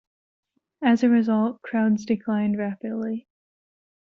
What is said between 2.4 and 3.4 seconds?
rapidly.